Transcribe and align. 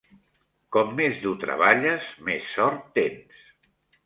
Com 0.75 0.95
més 0.99 1.19
dur 1.25 1.33
treballes, 1.43 2.09
més 2.31 2.49
sort 2.57 2.89
tens. 2.97 3.47